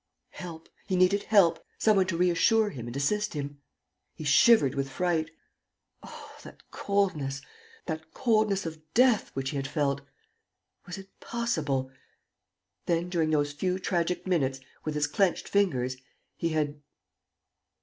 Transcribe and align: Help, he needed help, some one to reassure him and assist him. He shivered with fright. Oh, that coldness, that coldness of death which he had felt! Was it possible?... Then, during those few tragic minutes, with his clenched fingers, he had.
Help, 0.31 0.67
he 0.87 0.95
needed 0.95 1.21
help, 1.25 1.63
some 1.77 1.95
one 1.97 2.07
to 2.07 2.17
reassure 2.17 2.71
him 2.71 2.87
and 2.87 2.95
assist 2.97 3.35
him. 3.35 3.61
He 4.15 4.23
shivered 4.23 4.73
with 4.73 4.89
fright. 4.89 5.29
Oh, 6.01 6.35
that 6.41 6.63
coldness, 6.71 7.39
that 7.85 8.11
coldness 8.11 8.65
of 8.65 8.81
death 8.95 9.29
which 9.35 9.51
he 9.51 9.57
had 9.57 9.67
felt! 9.67 10.01
Was 10.87 10.97
it 10.97 11.19
possible?... 11.19 11.91
Then, 12.87 13.09
during 13.11 13.29
those 13.29 13.53
few 13.53 13.77
tragic 13.77 14.25
minutes, 14.25 14.59
with 14.83 14.95
his 14.95 15.05
clenched 15.05 15.47
fingers, 15.47 15.97
he 16.35 16.49
had. 16.49 16.81